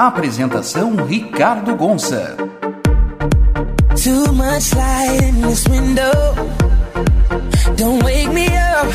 [0.00, 2.34] Apresentação Ricardo Gonça.
[4.02, 6.10] Too much light in this window.
[7.76, 8.88] Don't wake me up.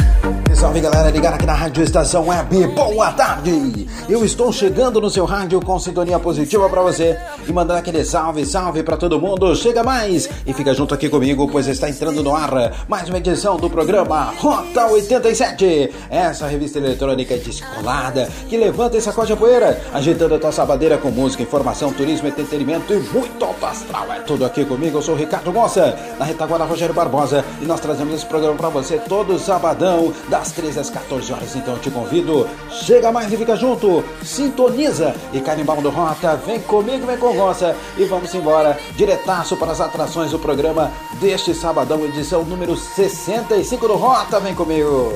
[0.56, 2.68] Salve galera, ligada aqui na Rádio Estação Web.
[2.70, 3.88] Boa tarde!
[4.10, 8.46] Eu estou chegando no seu rádio com sintonia positiva para você e mandando aquele salve,
[8.46, 9.56] salve para todo mundo.
[9.56, 13.58] Chega mais e fica junto aqui comigo, pois está entrando no ar mais uma edição
[13.58, 15.92] do programa Rota 87.
[16.10, 21.10] Essa revista eletrônica descolada que levanta e sacode a poeira, agitando a tua sabadeira com
[21.10, 24.12] música, informação, turismo, entretenimento e muito alto astral.
[24.12, 27.80] É tudo aqui comigo, eu sou o Ricardo Moça, na retaguarda Rogério Barbosa e nós
[27.80, 31.56] trazemos esse programa para você todo sabadão, das 13 às 14 horas.
[31.56, 36.60] Então eu te convido, chega mais e fica junto, sintoniza e carimbão do Rota, vem
[36.60, 37.35] comigo, vem com
[37.98, 43.96] E vamos embora, diretaço para as atrações do programa deste sabadão, edição número 65 do
[43.96, 45.12] Rota, vem comigo!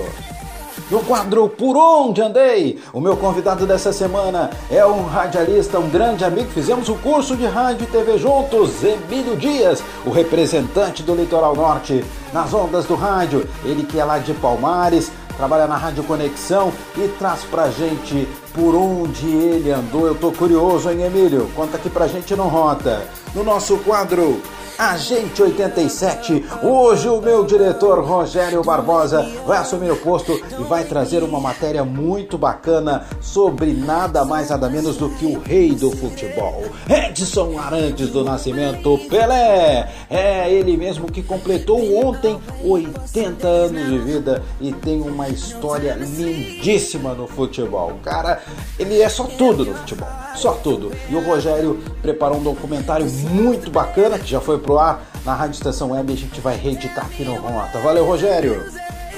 [0.92, 6.26] No quadro Por Onde Andei, o meu convidado dessa semana é um radialista, um grande
[6.26, 6.50] amigo.
[6.50, 11.56] Fizemos o um curso de rádio e TV juntos, Emílio Dias, o representante do Litoral
[11.56, 13.48] Norte nas ondas do rádio.
[13.64, 18.28] Ele que é lá de Palmares, trabalha na Rádio Conexão e traz pra gente
[18.60, 20.06] por onde ele andou.
[20.06, 21.50] Eu tô curioso, hein, Emílio?
[21.56, 23.08] Conta aqui pra gente no Rota.
[23.34, 24.42] No nosso quadro
[24.80, 26.46] Agente 87.
[26.64, 31.84] Hoje o meu diretor Rogério Barbosa vai assumir o posto e vai trazer uma matéria
[31.84, 38.10] muito bacana sobre nada mais nada menos do que o rei do futebol, Edson Arantes
[38.10, 39.92] do Nascimento Pelé.
[40.10, 47.14] É ele mesmo que completou ontem 80 anos de vida e tem uma história lindíssima
[47.14, 48.00] no futebol.
[48.02, 48.42] Cara,
[48.80, 50.90] ele é só tudo no futebol, só tudo.
[51.10, 55.54] E o Rogério preparou um documentário muito bacana que já foi pro ar na Rádio
[55.56, 57.80] Estação Web e a gente vai reeditar aqui no Rota.
[57.80, 58.64] Valeu, Rogério!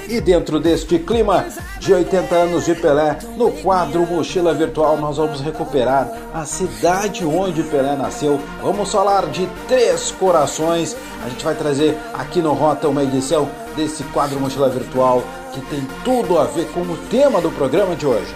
[0.08, 1.46] E dentro deste clima
[1.78, 7.64] de 80 anos de Pelé, no quadro Mochila Virtual, nós vamos recuperar a cidade onde
[7.64, 8.40] Pelé nasceu.
[8.62, 10.96] Vamos falar de Três Corações.
[11.26, 15.86] A gente vai trazer aqui no Rota uma edição desse quadro Mochila Virtual que tem
[16.06, 18.34] tudo a ver com o tema do programa de hoje.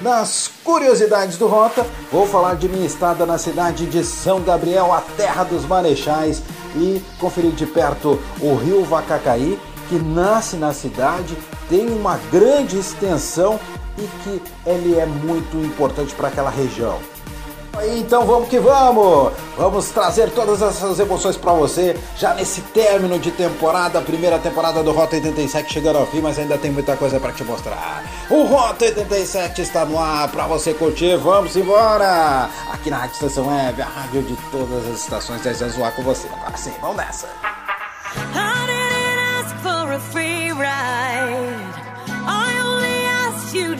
[0.00, 5.02] Nas curiosidades do Rota, vou falar de minha estada na cidade de São Gabriel, a
[5.02, 6.42] terra dos marechais,
[6.74, 11.36] e conferir de perto o rio Vacacaí, que nasce na cidade,
[11.68, 13.60] tem uma grande extensão
[13.98, 16.98] e que ele é muito importante para aquela região.
[17.86, 19.32] Então vamos que vamos!
[19.56, 24.92] Vamos trazer todas essas emoções para você já nesse término de temporada, primeira temporada do
[24.92, 28.02] Rota 87 chegando ao fim, mas ainda tem muita coisa para te mostrar.
[28.30, 32.48] O Rota 87 está no ar para você curtir, vamos embora!
[32.72, 36.02] Aqui na Rádio Estação Web, a rádio de todas as estações, 10 anos zoar com
[36.02, 36.28] você.
[36.28, 37.28] Agora sim, vamos nessa!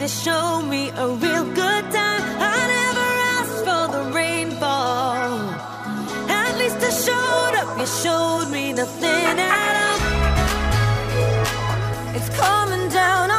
[0.01, 2.00] to show me a real good time.
[7.81, 9.99] You showed me nothing at all.
[12.15, 13.31] It's coming down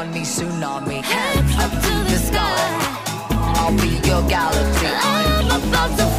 [0.00, 1.02] on me, tsunami.
[1.02, 2.56] Hands up to the sky.
[3.58, 4.90] I'll be your galaxy.
[5.04, 6.09] I'm about to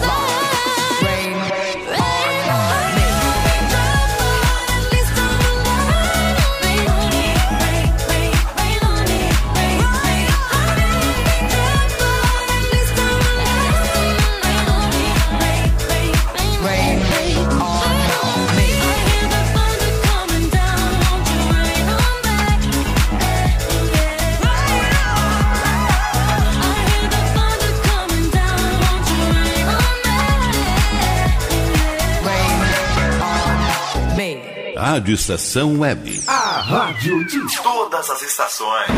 [34.92, 36.22] Rádio Estação Web.
[36.28, 38.90] A rádio de todas as estações.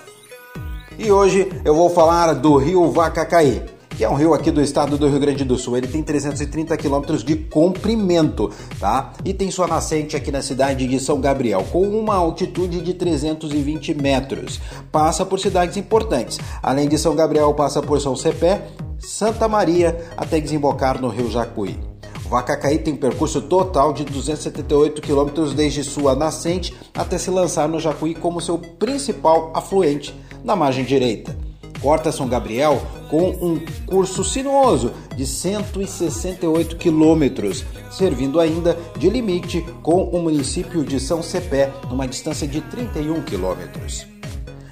[0.98, 4.98] E hoje eu vou falar do rio Vacacaí, que é um rio aqui do estado
[4.98, 5.76] do Rio Grande do Sul.
[5.76, 9.12] Ele tem 330 quilômetros de comprimento, tá?
[9.26, 13.94] E tem sua nascente aqui na cidade de São Gabriel, com uma altitude de 320
[13.96, 14.62] metros.
[14.94, 16.40] Passa por cidades importantes.
[16.64, 18.66] Além de São Gabriel, passa por São Cepé,
[19.00, 21.78] Santa Maria até desembocar no rio Jacuí.
[22.26, 27.70] O Vacacaí tem um percurso total de 278 quilômetros desde sua nascente até se lançar
[27.70, 30.14] no Jacuí como seu principal afluente
[30.44, 31.38] na margem direita.
[31.80, 40.04] Corta São Gabriel com um curso sinuoso de 168 quilômetros, servindo ainda de limite com
[40.04, 44.15] o município de São Cepé, numa distância de 31 quilômetros.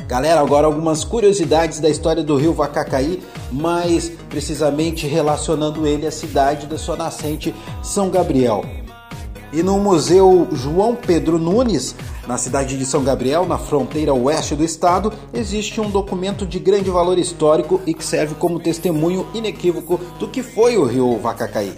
[0.08, 6.68] Galera, agora algumas curiosidades da história do rio Vacacaí, mais precisamente relacionando ele à cidade
[6.68, 8.66] da sua nascente, São Gabriel.
[9.54, 11.96] E no Museu João Pedro Nunes,
[12.28, 16.90] na cidade de São Gabriel, na fronteira oeste do estado, existe um documento de grande
[16.90, 21.74] valor histórico e que serve como testemunho inequívoco do que foi o rio Vacacaí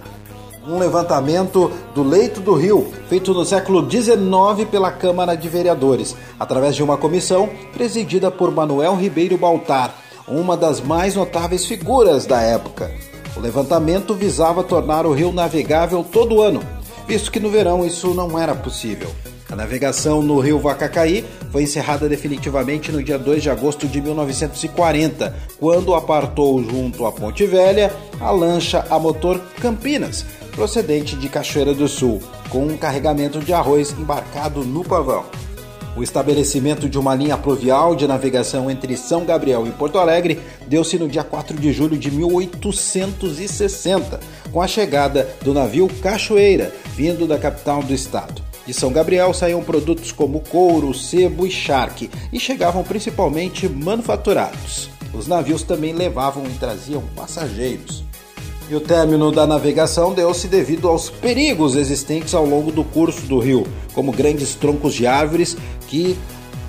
[0.67, 6.75] um levantamento do leito do rio, feito no século XIX pela Câmara de Vereadores, através
[6.75, 9.95] de uma comissão presidida por Manuel Ribeiro Baltar,
[10.27, 12.91] uma das mais notáveis figuras da época.
[13.35, 16.61] O levantamento visava tornar o rio navegável todo ano,
[17.07, 19.09] visto que no verão isso não era possível.
[19.51, 25.35] A navegação no rio Vacacaí foi encerrada definitivamente no dia 2 de agosto de 1940,
[25.59, 31.87] quando apartou junto à Ponte Velha a lancha a motor Campinas, procedente de Cachoeira do
[31.87, 35.25] Sul, com um carregamento de arroz embarcado no pavão.
[35.97, 40.97] O estabelecimento de uma linha pluvial de navegação entre São Gabriel e Porto Alegre deu-se
[40.97, 44.19] no dia 4 de julho de 1860,
[44.51, 48.43] com a chegada do navio Cachoeira, vindo da capital do estado.
[48.65, 54.89] De São Gabriel saíam produtos como couro, sebo e charque e chegavam principalmente manufaturados.
[55.13, 58.04] Os navios também levavam e traziam passageiros.
[58.67, 63.37] E o término da navegação deu-se devido aos perigos existentes ao longo do curso do
[63.37, 65.55] rio, como grandes troncos de árvores
[65.87, 66.17] que,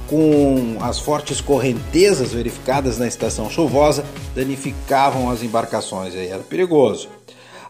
[0.07, 6.15] com as fortes correntezas verificadas na estação chuvosa, danificavam as embarcações.
[6.15, 7.09] Aí era perigoso.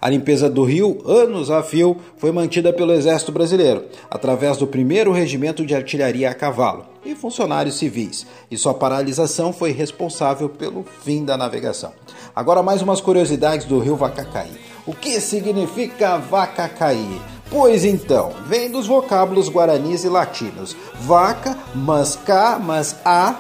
[0.07, 5.11] A limpeza do rio, anos a fio, foi mantida pelo Exército Brasileiro, através do 1
[5.11, 11.25] Regimento de Artilharia a Cavalo e funcionários civis, e sua paralisação foi responsável pelo fim
[11.25, 11.93] da navegação.
[12.37, 14.53] Agora mais umas curiosidades do rio Vacacaí.
[14.87, 17.21] O que significa Vacacaí?
[17.51, 20.77] Pois então, vem dos vocábulos guaranis e latinos.
[21.01, 23.35] Vaca, mas cá, mas a,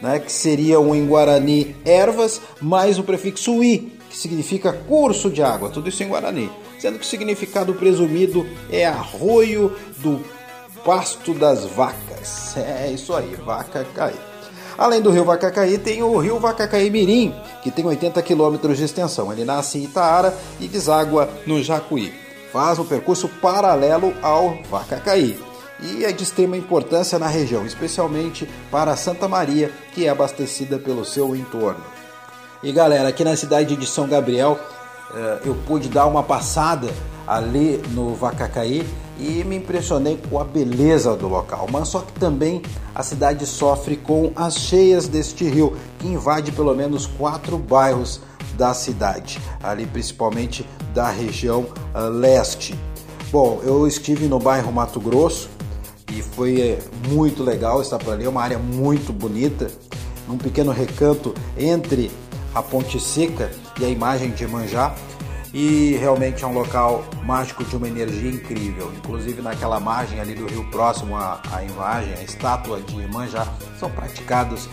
[0.00, 5.68] né, que seriam em guarani ervas, mais o prefixo i, que significa curso de água,
[5.68, 6.50] tudo isso em guarani.
[6.78, 10.24] Sendo que o significado presumido é arroio do
[10.84, 12.56] pasto das vacas.
[12.56, 14.18] É isso aí, vaca cair.
[14.78, 19.32] Além do rio Vacacaí, tem o rio Vacacaí Mirim, que tem 80 quilômetros de extensão.
[19.32, 22.12] Ele nasce em Itaara e deságua no Jacuí.
[22.52, 25.38] Faz um percurso paralelo ao Vacacaí
[25.80, 31.04] e é de extrema importância na região, especialmente para Santa Maria, que é abastecida pelo
[31.04, 31.95] seu entorno.
[32.62, 34.58] E galera, aqui na cidade de São Gabriel,
[35.14, 36.88] eh, eu pude dar uma passada
[37.26, 38.86] ali no Vacacaí
[39.18, 42.62] e me impressionei com a beleza do local, mas só que também
[42.94, 48.20] a cidade sofre com as cheias deste rio, que invade pelo menos quatro bairros
[48.56, 52.78] da cidade, ali principalmente da região uh, leste.
[53.30, 55.50] Bom, eu estive no bairro Mato Grosso
[56.10, 59.70] e foi é, muito legal estar por ali, é uma área muito bonita,
[60.26, 62.10] num pequeno recanto entre
[62.56, 64.94] a Ponte Seca e a imagem de Manjá.
[65.52, 68.92] E realmente é um local mágico de uma energia incrível.
[68.96, 73.46] Inclusive naquela margem ali do rio próximo à, à imagem, a estátua de Manjá,
[73.78, 74.68] são praticados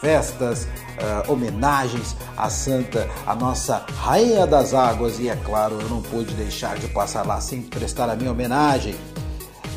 [0.00, 6.02] festas, uh, homenagens à santa, a nossa rainha das águas e é claro, eu não
[6.02, 8.94] pude deixar de passar lá sem prestar a minha homenagem.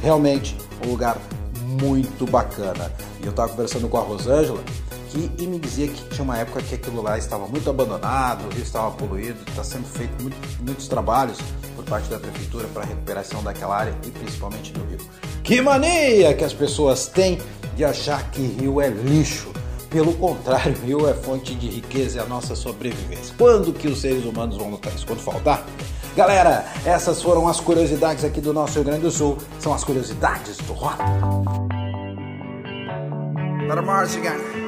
[0.01, 1.17] Realmente, um lugar
[1.81, 2.91] muito bacana.
[3.21, 4.63] E eu estava conversando com a Rosângela
[5.15, 8.53] que, e me dizia que tinha uma época que aquilo lá estava muito abandonado, o
[8.53, 11.37] rio estava poluído, está sendo feito muito, muitos trabalhos
[11.73, 14.99] por parte da prefeitura para a recuperação daquela área e principalmente do rio.
[15.41, 17.39] Que mania que as pessoas têm
[17.75, 19.51] de achar que rio é lixo.
[19.89, 23.33] Pelo contrário, rio é fonte de riqueza e a nossa sobrevivência.
[23.37, 25.07] Quando que os seres humanos vão notar isso?
[25.07, 25.65] Quando faltar?
[26.17, 29.37] Galera, essas foram as curiosidades aqui do nosso Rio Grande do Sul.
[29.59, 30.97] São as curiosidades do rock.
[33.67, 34.64] Para Martigan.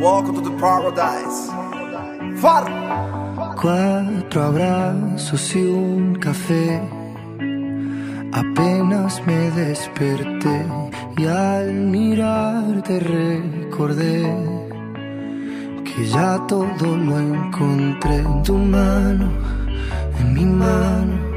[0.00, 1.50] Welcome to the paradise.
[2.40, 2.64] Far.
[3.60, 6.80] Cuatro abrazos y un café.
[8.32, 10.64] Apenas me desperté
[11.18, 14.22] y al mirarte recordé
[15.84, 19.30] que ya todo lo encontré en tu mano,
[20.18, 21.29] en mi mano,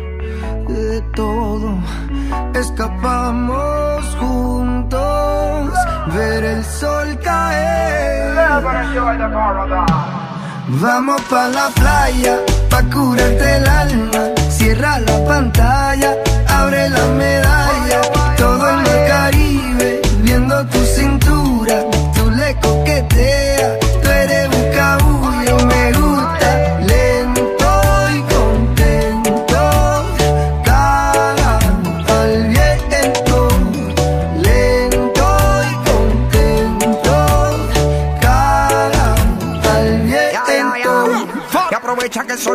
[0.74, 1.77] de todo.
[2.53, 5.72] Escapamos juntos,
[6.13, 8.36] ver el sol caer.
[10.82, 12.39] Vamos pa la playa,
[12.70, 16.15] pa curarte el alma, cierra la pantalla,
[16.48, 18.01] abre la medalla,
[18.38, 21.75] todo en el Caribe, viendo tu cintura,
[22.15, 22.56] tú le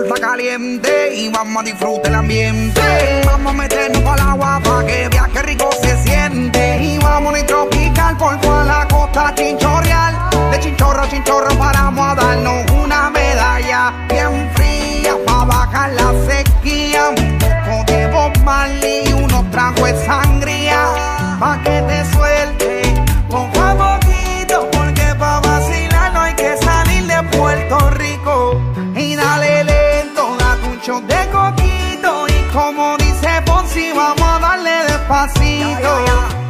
[0.08, 2.80] está caliente y vamos a disfrutar el ambiente.
[3.26, 6.82] Vamos a meternos para el agua para que veas que rico se siente.
[6.82, 10.30] Y vamos a tropical por toda la costa chinchorreal.
[10.50, 17.10] De chinchorro a chinchorro paramos a darnos una medalla bien fría para bajar la sequía.
[17.10, 22.94] Un poco de y unos tragos de sangría pa' que te suelte.
[23.28, 28.17] Poco a poquito porque pa' vacilar no hay que salir de Puerto Rico.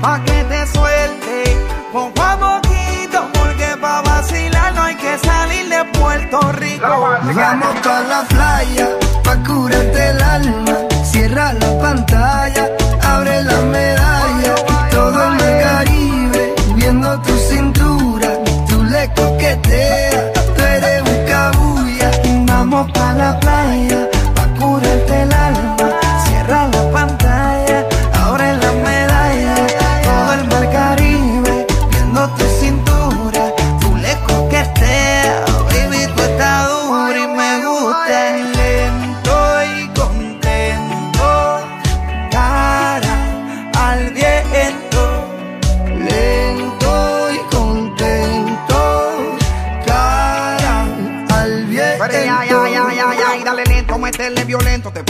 [0.00, 1.56] Pa' que te suelte,
[1.92, 3.18] poco a poquito.
[3.34, 6.86] Porque pa' vacilar no hay que salir de Puerto Rico.
[6.88, 8.88] Vamos pa la playa,
[9.24, 10.77] pa curarte el alma.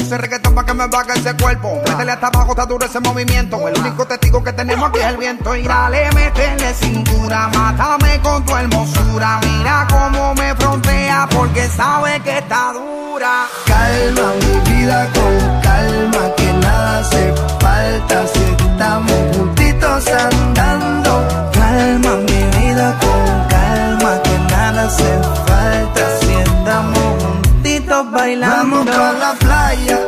[0.09, 1.83] Puse reggaetón para que me baje ese cuerpo.
[1.87, 3.69] Métele hasta abajo, está duro ese movimiento.
[3.69, 5.55] El único testigo que tenemos aquí es el viento.
[5.55, 9.39] Y dale, métele cintura, mátame con tu hermosura.
[9.43, 13.47] Mira cómo me frontea porque sabe que está dura.
[13.67, 21.51] Calma mi vida con calma, que nada hace falta si estamos juntitos andando.
[21.53, 28.77] Calma mi vida con calma, que nada hace falta si estamos juntitos bailando.
[28.77, 30.08] Vamos pa la fire.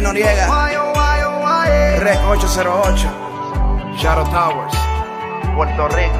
[0.00, 0.46] Georgie Noriega,
[1.98, 4.74] Rec 808, Shadow Towers,
[5.54, 6.18] Puerto Rico.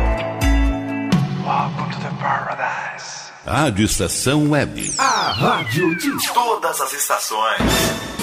[1.44, 3.30] Welcome to the paradise.
[3.46, 4.94] Rádio Estação Web.
[4.98, 8.19] A rádio de todas as estações.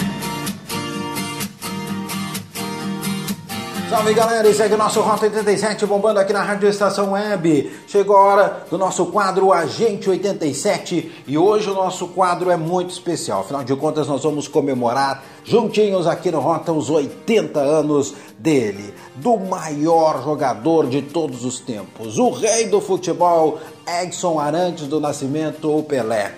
[3.89, 7.71] Salve galera, esse é o nosso Rota 87 bombando aqui na Rádio Estação Web.
[7.87, 12.89] Chegou a hora do nosso quadro Agente 87 e hoje o nosso quadro é muito
[12.89, 13.39] especial.
[13.39, 19.37] Afinal de contas, nós vamos comemorar juntinhos aqui no Rota os 80 anos dele, do
[19.37, 23.57] maior jogador de todos os tempos, o rei do futebol,
[24.03, 26.33] Edson Arantes do Nascimento, o Pelé.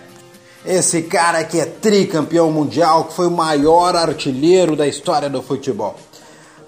[0.63, 5.95] Esse cara que é tricampeão mundial, que foi o maior artilheiro da história do futebol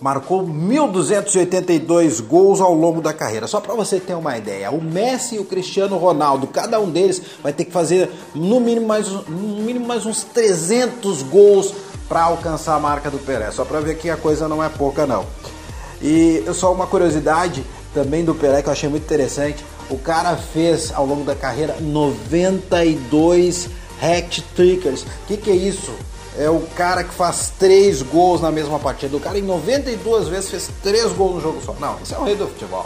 [0.01, 3.45] marcou 1.282 gols ao longo da carreira.
[3.45, 7.21] Só para você ter uma ideia, o Messi e o Cristiano Ronaldo, cada um deles
[7.43, 11.71] vai ter que fazer no mínimo mais, no mínimo mais uns 300 gols
[12.09, 13.51] para alcançar a marca do Pelé.
[13.51, 15.23] Só para ver que a coisa não é pouca não.
[16.01, 19.63] E só uma curiosidade também do Pelé que eu achei muito interessante.
[19.87, 23.69] O cara fez ao longo da carreira 92
[24.01, 25.03] hat-trickers.
[25.03, 25.93] O que, que é isso?
[26.37, 29.15] É o cara que faz três gols na mesma partida.
[29.15, 31.73] O cara em 92 vezes fez três gols no jogo só.
[31.79, 32.85] Não, esse é o rei do futebol.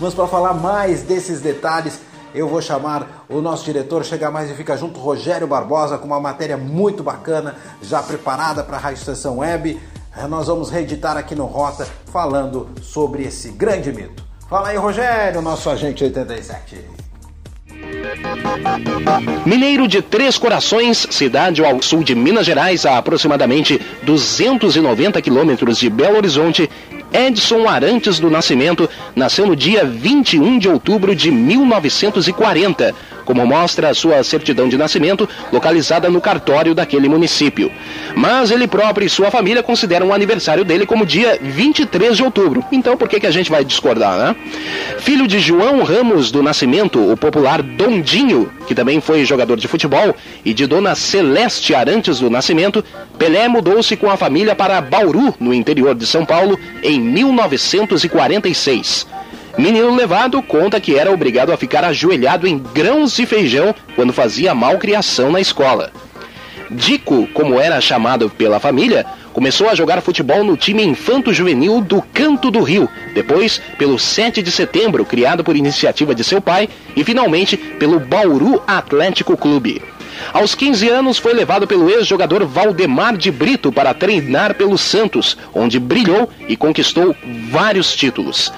[0.00, 2.00] Mas para falar mais desses detalhes,
[2.34, 6.20] eu vou chamar o nosso diretor, chegar mais e fica junto, Rogério Barbosa, com uma
[6.20, 9.80] matéria muito bacana, já preparada para a Rádio Estação Web.
[10.28, 14.24] Nós vamos reeditar aqui no Rota, falando sobre esse grande mito.
[14.48, 17.01] Fala aí, Rogério, nosso agente 87.
[19.44, 25.90] Mineiro de Três Corações, cidade ao sul de Minas Gerais, a aproximadamente 290 quilômetros de
[25.90, 26.70] Belo Horizonte,
[27.12, 33.94] Edson Arantes do Nascimento nasceu no dia 21 de outubro de 1940 como mostra a
[33.94, 37.70] sua certidão de nascimento, localizada no cartório daquele município.
[38.14, 42.64] Mas ele próprio e sua família consideram o aniversário dele como dia 23 de outubro.
[42.70, 44.36] Então por que, que a gente vai discordar, né?
[44.98, 50.14] Filho de João Ramos do Nascimento, o popular Dondinho, que também foi jogador de futebol,
[50.44, 52.84] e de Dona Celeste Arantes do Nascimento,
[53.18, 59.06] Pelé mudou-se com a família para Bauru, no interior de São Paulo, em 1946.
[59.58, 64.54] Menino levado conta que era obrigado a ficar ajoelhado em grãos de feijão quando fazia
[64.54, 65.92] malcriação na escola.
[66.70, 72.50] Dico, como era chamado pela família, começou a jogar futebol no time infanto-juvenil do Canto
[72.50, 77.56] do Rio, depois pelo 7 de setembro, criado por iniciativa de seu pai, e finalmente
[77.56, 79.82] pelo Bauru Atlético Clube.
[80.32, 85.78] Aos 15 anos foi levado pelo ex-jogador Valdemar de Brito para treinar pelo Santos, onde
[85.78, 87.14] brilhou e conquistou
[87.50, 88.50] vários títulos.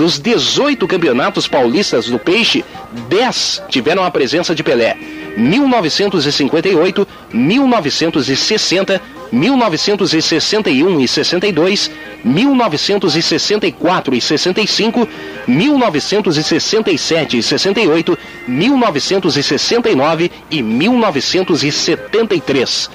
[0.00, 2.64] Dos 18 campeonatos paulistas do Peixe,
[3.10, 4.96] 10 tiveram a presença de Pelé.
[5.36, 8.98] 1958, 1960,
[9.30, 11.90] 1961 e 62,
[12.24, 15.06] 1964 e 65,
[15.46, 22.88] 1967 e 68, 1969 e 1973.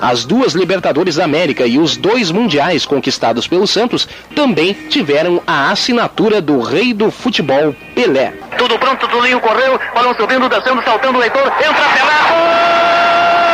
[0.00, 5.70] As duas Libertadores da América e os dois Mundiais conquistados pelo Santos também tiveram a
[5.70, 8.32] assinatura do rei do futebol, Pelé.
[8.58, 13.45] Tudo pronto, Tulinho correu, balão subindo, descendo, saltando o leitor, entra Pelé!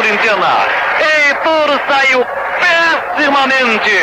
[0.00, 0.66] Corintiana.
[0.98, 2.26] Heitor saiu
[2.60, 4.00] pessimamente.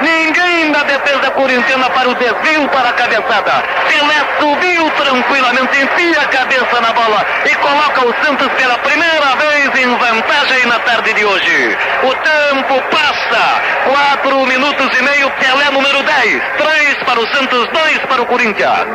[0.00, 3.64] Ninguém da defesa corintiana para o desvio para a cabeçada.
[3.88, 9.84] Pelé subiu tranquilamente, enfia a cabeça na bola e coloca o Santos pela primeira vez
[9.84, 11.78] em vantagem na tarde de hoje.
[12.04, 13.60] O tempo passa.
[13.90, 16.42] Quatro minutos e meio, Pelé número 10.
[16.58, 18.86] Três para o Santos, dois para o Corinthians.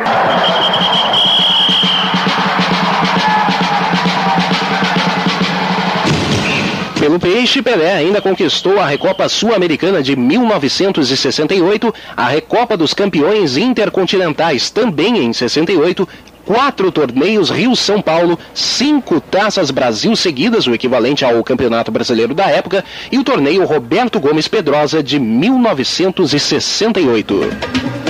[7.06, 14.70] Pelo Peixe, Pelé ainda conquistou a Recopa Sul-Americana de 1968, a Recopa dos Campeões Intercontinentais
[14.70, 16.08] também em 68,
[16.44, 22.84] quatro torneios Rio-São Paulo, cinco taças Brasil seguidas, o equivalente ao Campeonato Brasileiro da época,
[23.12, 28.05] e o torneio Roberto Gomes Pedrosa de 1968.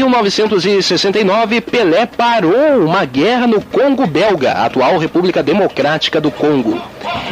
[0.00, 6.80] Em 1969, Pelé parou uma guerra no Congo belga, atual República Democrática do Congo.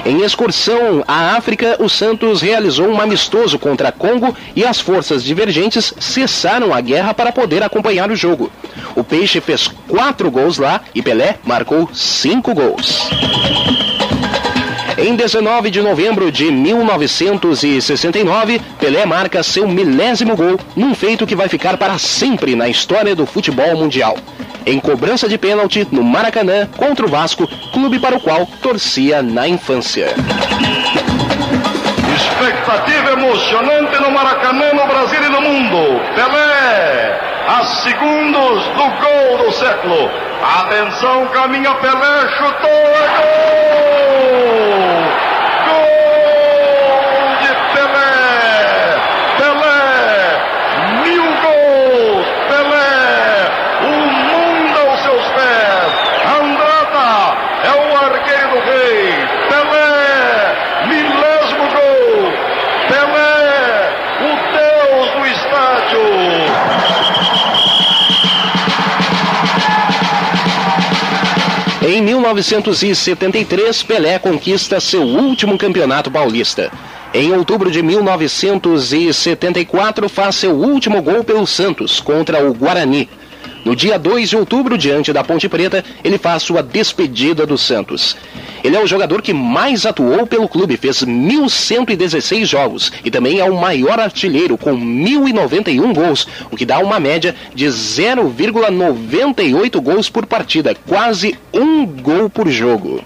[0.04, 5.94] Em excursão à África, o Santos realizou um amistoso contra Congo e as forças divergentes
[5.98, 8.52] cessaram a guerra para poder acompanhar o jogo.
[8.94, 13.09] O Peixe fez quatro gols lá e Pelé marcou cinco gols.
[15.00, 21.48] Em 19 de novembro de 1969, Pelé marca seu milésimo gol num feito que vai
[21.48, 24.16] ficar para sempre na história do futebol mundial.
[24.66, 29.46] Em cobrança de pênalti no Maracanã contra o Vasco, clube para o qual torcia na
[29.46, 30.08] infância.
[32.16, 36.00] Expectativa emocionante no Maracanã, no Brasil e no mundo.
[36.16, 37.08] Pelé,
[37.48, 40.11] a segundos do gol do século.
[40.61, 45.08] Atenção, caminha Pelé, chutou, é gol!
[72.35, 76.71] 1973, Pelé conquista seu último campeonato paulista.
[77.14, 83.09] Em outubro de 1974, faz seu último gol pelo Santos contra o Guarani.
[83.64, 88.14] No dia 2 de outubro, diante da Ponte Preta, ele faz sua despedida do Santos.
[88.62, 93.44] Ele é o jogador que mais atuou pelo clube, fez 1.116 jogos e também é
[93.44, 100.27] o maior artilheiro com 1.091 gols, o que dá uma média de 0,98 gols por
[100.27, 103.03] partida, quase um gol por jogo.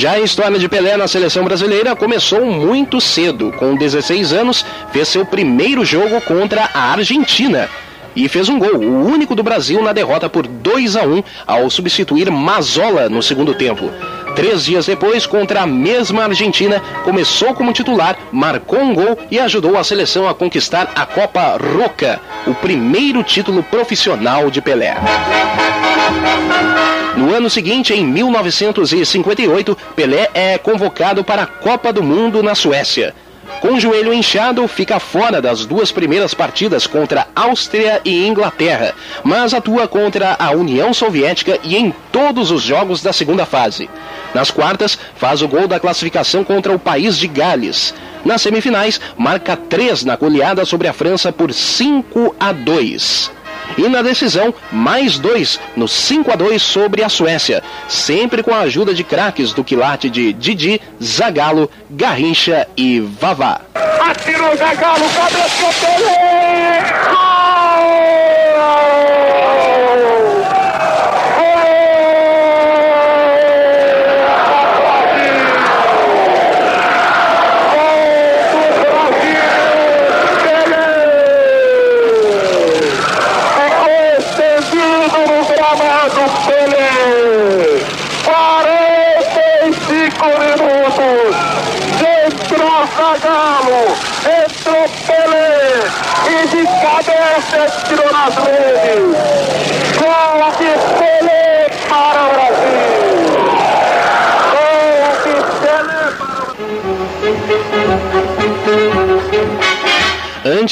[0.00, 3.52] Já a história de Pelé na seleção brasileira começou muito cedo.
[3.58, 7.68] Com 16 anos, fez seu primeiro jogo contra a Argentina
[8.16, 11.68] e fez um gol, o único do Brasil na derrota por 2 a 1 ao
[11.68, 13.90] substituir Mazola no segundo tempo.
[14.34, 19.76] Três dias depois, contra a mesma Argentina, começou como titular, marcou um gol e ajudou
[19.76, 24.96] a seleção a conquistar a Copa Roca, o primeiro título profissional de Pelé.
[27.16, 33.14] No ano seguinte, em 1958, Pelé é convocado para a Copa do Mundo na Suécia.
[33.60, 39.52] Com o joelho inchado, fica fora das duas primeiras partidas contra Áustria e Inglaterra, mas
[39.52, 43.90] atua contra a União Soviética e em todos os jogos da segunda fase.
[44.34, 47.92] Nas quartas, faz o gol da classificação contra o país de Gales.
[48.24, 53.39] Nas semifinais, marca três na goleada sobre a França por 5 a 2.
[53.76, 58.60] E na decisão, mais dois no 5 a 2 sobre a Suécia, sempre com a
[58.60, 63.60] ajuda de craques do quilate de Didi, Zagallo, Garrincha e Vavá.
[63.74, 66.84] Atirou Zagallo, cabeça Pelé!
[66.84, 67.20] Zagallo,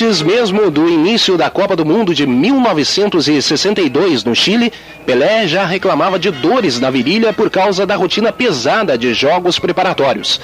[0.08, 4.72] Antes mesmo do início da Copa do Mundo de 1962 no Chile,
[5.04, 10.40] Pelé já reclamava de dores na virilha por causa da rotina pesada de jogos preparatórios.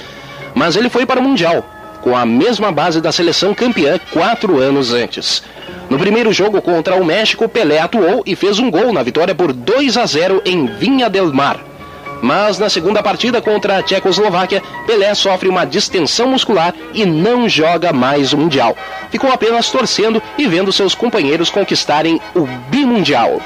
[0.54, 1.64] Mas ele foi para o Mundial,
[2.02, 5.42] com a mesma base da seleção campeã quatro anos antes.
[5.88, 9.50] No primeiro jogo contra o México, Pelé atuou e fez um gol na vitória por
[9.50, 11.73] 2 a 0 em Vinha del Mar.
[12.24, 17.92] Mas na segunda partida contra a Tchecoslováquia, Pelé sofre uma distensão muscular e não joga
[17.92, 18.74] mais o Mundial.
[19.10, 23.42] Ficou apenas torcendo e vendo seus companheiros conquistarem o bimundial.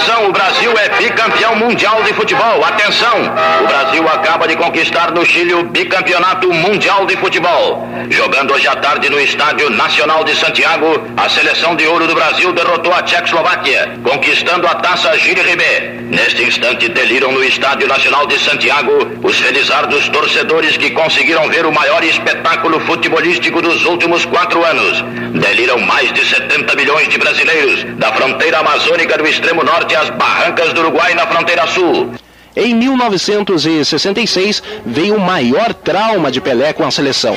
[0.00, 2.64] Atenção, o Brasil é bicampeão mundial de futebol.
[2.64, 3.18] Atenção,
[3.62, 7.86] o Brasil acaba de conquistar no Chile o bicampeonato mundial de futebol.
[8.08, 10.86] Jogando hoje à tarde no Estádio Nacional de Santiago,
[11.18, 16.00] a seleção de ouro do Brasil derrotou a Tchecoslováquia, conquistando a taça Gilles Ribé.
[16.10, 18.90] Neste instante, deliram no Estádio Nacional de Santiago
[19.22, 25.04] os felizardos torcedores que conseguiram ver o maior espetáculo futebolístico dos últimos quatro anos.
[25.40, 30.72] Deliram mais de 70 milhões de brasileiros da fronteira amazônica do extremo norte às barrancas
[30.72, 32.12] do Uruguai na fronteira sul.
[32.56, 37.36] Em 1966, veio o maior trauma de Pelé com a seleção.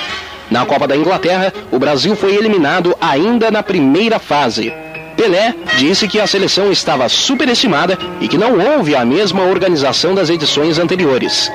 [0.49, 4.73] Na Copa da Inglaterra, o Brasil foi eliminado ainda na primeira fase.
[5.15, 10.29] Pelé disse que a seleção estava superestimada e que não houve a mesma organização das
[10.29, 11.51] edições anteriores.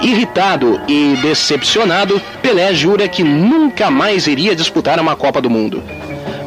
[0.00, 5.82] Irritado e decepcionado, Pelé jura que nunca mais iria disputar uma Copa do Mundo.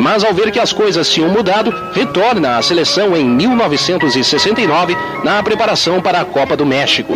[0.01, 6.01] Mas ao ver que as coisas tinham mudado, retorna à seleção em 1969 na preparação
[6.01, 7.15] para a Copa do México.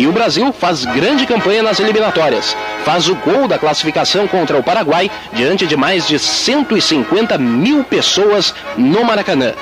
[0.00, 2.56] E o Brasil faz grande campanha nas eliminatórias.
[2.84, 8.52] Faz o gol da classificação contra o Paraguai diante de mais de 150 mil pessoas
[8.76, 9.52] no Maracanã.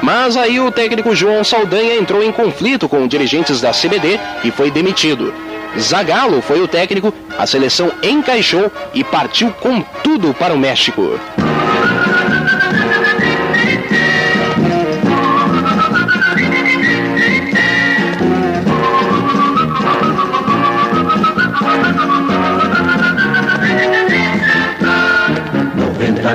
[0.00, 4.70] Mas aí o técnico João Saldanha entrou em conflito com dirigentes da CBD e foi
[4.70, 5.34] demitido.
[5.76, 11.18] Zagallo foi o técnico, a seleção encaixou e partiu com tudo para o México.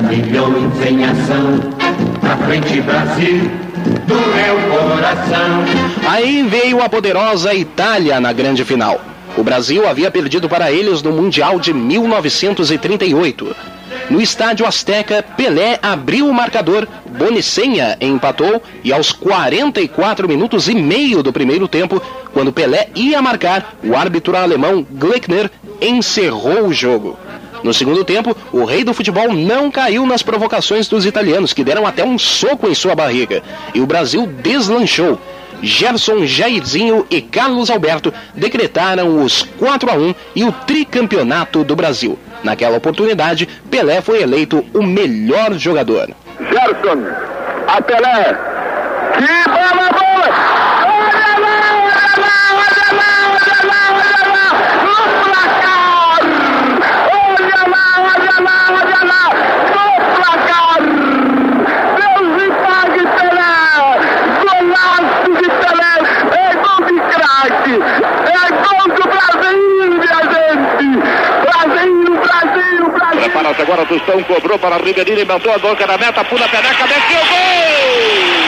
[0.02, 1.60] Milhões em ação,
[2.20, 3.52] pra frente Brasil,
[4.08, 5.64] do meu coração.
[6.08, 9.00] Aí veio a poderosa Itália na grande final.
[9.38, 13.56] O Brasil havia perdido para eles no Mundial de 1938.
[14.10, 21.24] No estádio Azteca, Pelé abriu o marcador, Bonicenha empatou e aos 44 minutos e meio
[21.24, 22.02] do primeiro tempo,
[22.34, 25.50] quando Pelé ia marcar, o árbitro alemão Gleckner
[25.82, 27.18] encerrou o jogo.
[27.63, 31.88] No segundo tempo, o rei do futebol não caiu nas provocações dos italianos, que deram
[31.88, 33.41] até um soco em sua barriga.
[33.73, 35.19] E o Brasil deslanchou.
[35.62, 42.19] Gerson, Jairzinho e Carlos Alberto decretaram os 4 a 1 e o tricampeonato do Brasil.
[42.43, 46.10] Naquela oportunidade, Pelé foi eleito o melhor jogador.
[46.39, 47.08] Gerson,
[47.67, 48.38] a Pelé.
[49.13, 49.49] Que
[73.44, 77.20] Prepara-se agora, Tostão cobrou para Ribeirinho, inventou a boca na meta, pula a peneca, desceu,
[77.20, 78.44] gol!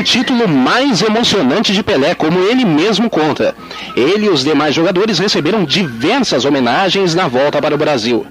[0.00, 3.54] o título mais emocionante de Pelé, como ele mesmo conta.
[3.96, 8.26] Ele e os demais jogadores receberam diversas homenagens na volta para o Brasil.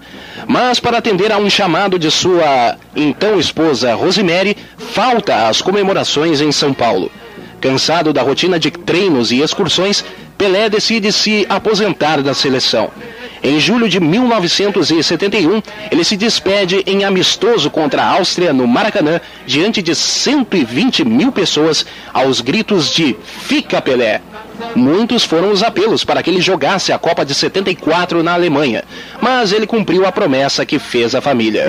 [0.48, 6.52] Mas para atender a um chamado de sua então esposa Rosemary, falta as comemorações em
[6.52, 7.12] São Paulo.
[7.60, 10.04] Cansado da rotina de treinos e excursões,
[10.38, 12.90] Pelé decide se aposentar da seleção.
[13.42, 19.82] Em julho de 1971, ele se despede em amistoso contra a Áustria no Maracanã, diante
[19.82, 24.22] de 120 mil pessoas, aos gritos de Fica Pelé.
[24.76, 28.84] Muitos foram os apelos para que ele jogasse a Copa de 74 na Alemanha,
[29.22, 31.66] mas ele cumpriu a promessa que fez à família.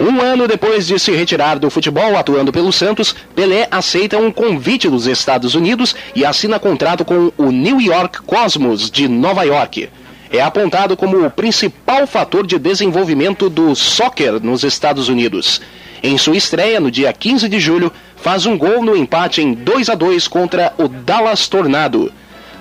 [0.00, 4.88] Um ano depois de se retirar do futebol atuando pelo Santos, Pelé aceita um convite
[4.88, 9.90] dos Estados Unidos e assina contrato com o New York Cosmos de Nova York.
[10.30, 15.60] É apontado como o principal fator de desenvolvimento do soccer nos Estados Unidos.
[16.00, 19.88] Em sua estreia, no dia 15 de julho, faz um gol no empate em 2
[19.88, 22.12] a 2 contra o Dallas Tornado.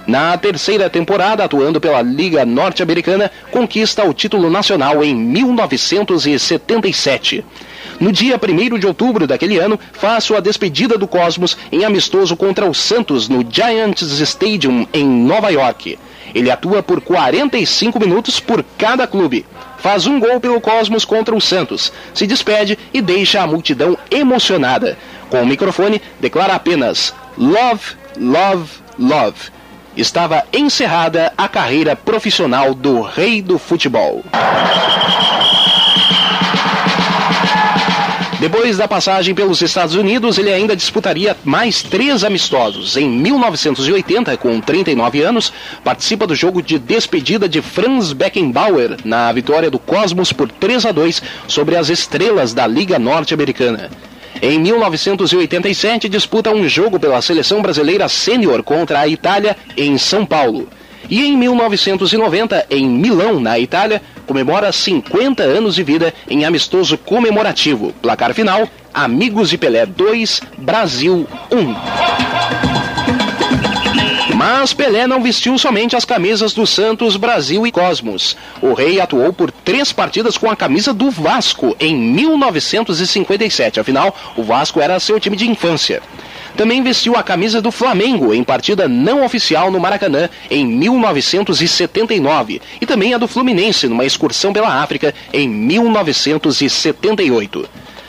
[0.07, 7.43] Na terceira temporada, atuando pela Liga Norte-Americana, conquista o título nacional em 1977.
[7.99, 12.65] No dia 1 de outubro daquele ano, faz sua despedida do Cosmos em amistoso contra
[12.65, 15.99] o Santos no Giants Stadium em Nova York.
[16.33, 19.45] Ele atua por 45 minutos por cada clube.
[19.77, 24.97] Faz um gol pelo Cosmos contra o Santos, se despede e deixa a multidão emocionada.
[25.29, 29.56] Com o microfone, declara apenas Love, Love, Love
[29.97, 34.23] estava encerrada a carreira profissional do rei do futebol.
[38.39, 42.95] Depois da passagem pelos Estados Unidos, ele ainda disputaria mais três amistosos.
[42.95, 45.51] Em 1980, com 39 anos,
[45.83, 50.91] participa do jogo de despedida de Franz Beckenbauer na vitória do Cosmos por 3 a
[50.91, 53.89] 2 sobre as estrelas da Liga Norte-Americana.
[54.41, 60.69] Em 1987, disputa um jogo pela seleção brasileira sênior contra a Itália em São Paulo.
[61.09, 67.93] E em 1990, em Milão, na Itália, comemora 50 anos de vida em amistoso comemorativo.
[68.01, 72.86] Placar final: Amigos de Pelé 2, Brasil 1.
[74.37, 78.37] Mas Pelé não vestiu somente as camisas do Santos, Brasil e Cosmos.
[78.61, 83.79] O rei atuou por três partidas com a camisa do Vasco em 1957.
[83.79, 86.03] Afinal, o Vasco era seu time de infância.
[86.55, 92.85] Também vestiu a camisa do Flamengo em partida não oficial no Maracanã em 1979 e
[92.85, 97.67] também a do Fluminense numa excursão pela África em 1978.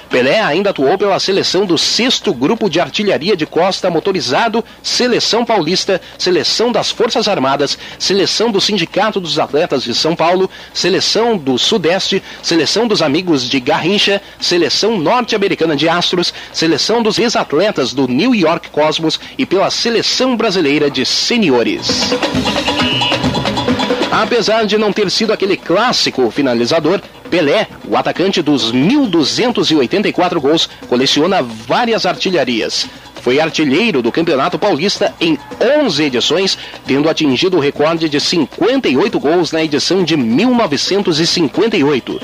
[0.08, 6.00] Pelé ainda atuou pela seleção do 6 Grupo de Artilharia de Costa Motorizado, Seleção Paulista,
[6.16, 12.22] Seleção das Forças Armadas, Seleção do Sindicato dos Atletas de São Paulo, Seleção do Sudeste,
[12.42, 18.70] Seleção dos Amigos de Garrincha, Seleção Norte-Americana de Astros, Seleção dos Ex-Atletas do New York
[18.70, 22.10] Cosmos e pela Seleção Brasileira de Seniores.
[24.20, 27.00] Apesar de não ter sido aquele clássico finalizador,
[27.30, 32.88] Pelé, o atacante dos 1.284 gols, coleciona várias artilharias.
[33.22, 35.38] Foi artilheiro do Campeonato Paulista em
[35.84, 42.20] 11 edições, tendo atingido o recorde de 58 gols na edição de 1958.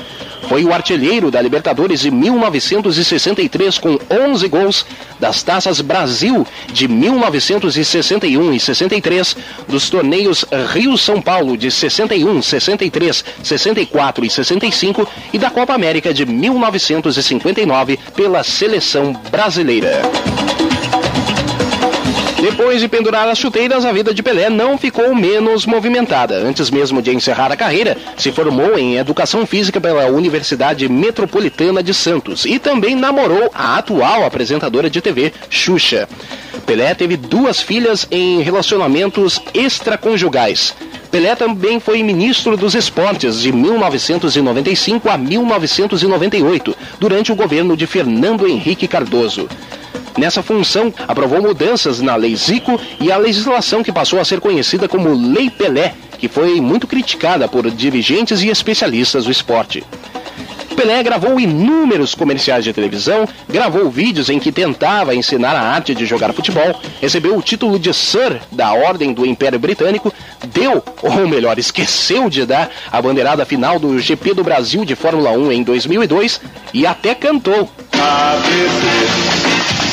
[0.47, 4.85] Foi o artilheiro da Libertadores de 1963 com 11 gols,
[5.19, 9.35] das Taças Brasil de 1961 e 63,
[9.67, 16.25] dos torneios Rio-São Paulo de 61, 63, 64 e 65 e da Copa América de
[16.25, 20.01] 1959 pela seleção brasileira.
[22.45, 26.35] Depois de pendurar as chuteiras, a vida de Pelé não ficou menos movimentada.
[26.35, 31.91] Antes mesmo de encerrar a carreira, se formou em Educação Física pela Universidade Metropolitana de
[31.91, 36.07] Santos e também namorou a atual apresentadora de TV, Xuxa.
[36.67, 40.75] Pelé teve duas filhas em relacionamentos extraconjugais.
[41.09, 48.47] Pelé também foi ministro dos Esportes de 1995 a 1998, durante o governo de Fernando
[48.47, 49.49] Henrique Cardoso.
[50.17, 54.87] Nessa função, aprovou mudanças na Lei Zico e a legislação que passou a ser conhecida
[54.87, 59.83] como Lei Pelé, que foi muito criticada por dirigentes e especialistas do esporte.
[60.75, 66.05] Pelé gravou inúmeros comerciais de televisão, gravou vídeos em que tentava ensinar a arte de
[66.05, 70.13] jogar futebol, recebeu o título de Sir da Ordem do Império Britânico,
[70.47, 75.31] deu, ou melhor, esqueceu de dar a bandeirada final do GP do Brasil de Fórmula
[75.31, 76.41] 1 em 2002
[76.73, 77.69] e até cantou.
[77.93, 79.34] ABC.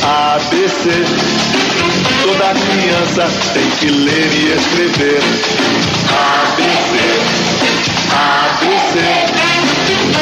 [0.04, 0.90] ABC.
[2.22, 5.22] Toda criança tem que ler e escrever.
[6.08, 6.92] ABC,
[8.50, 8.96] ABC.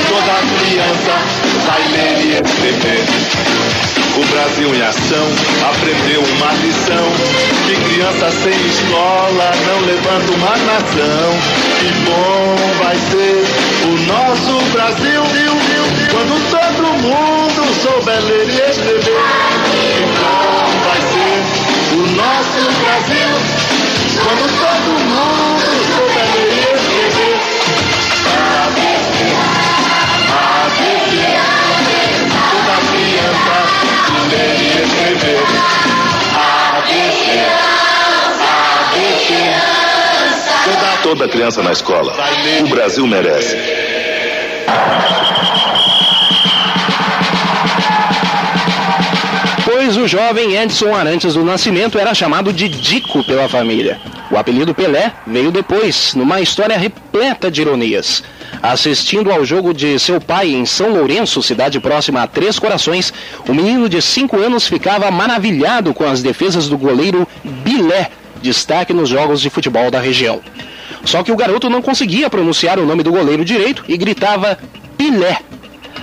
[0.09, 1.14] Toda criança
[1.66, 4.10] vai ler e escrever.
[4.21, 5.27] O Brasil em ação
[5.71, 7.07] aprendeu uma lição
[7.67, 11.31] Que criança sem escola não levanta uma nação
[11.81, 13.45] Que bom vai ser
[13.87, 15.23] o nosso Brasil
[16.11, 17.41] Quando todo mundo
[17.83, 19.01] souber ler e escrever.
[19.01, 21.41] Que bom vai ser
[21.95, 23.31] o nosso Brasil.
[24.23, 25.65] Quando todo mundo
[25.97, 26.10] souber
[41.11, 42.14] Toda, criança na escola.
[42.62, 43.57] O Brasil merece.
[49.64, 54.01] Pois o jovem Edson Arantes do Nascimento era chamado de Dico pela família.
[54.31, 58.23] O apelido Pelé veio depois, numa história repleta de ironias.
[58.62, 63.12] Assistindo ao jogo de seu pai em São Lourenço, cidade próxima a Três Corações,
[63.49, 69.09] o menino de 5 anos ficava maravilhado com as defesas do goleiro Bilé, destaque nos
[69.09, 70.40] jogos de futebol da região.
[71.05, 74.59] Só que o garoto não conseguia pronunciar o nome do goleiro direito e gritava
[74.97, 75.39] Pilé.